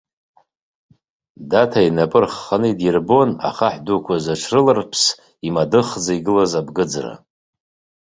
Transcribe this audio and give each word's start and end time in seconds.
Даҭа 1.49 1.81
инапы 1.87 2.19
рхханы 2.23 2.67
идирбон 2.71 3.29
ахаҳә 3.49 3.79
дуқәа 3.85 4.15
зыҽрыларԥс 4.23 5.03
имадыхӡа 5.47 6.13
игылаз 6.17 6.53
абгыӡра. 6.59 7.13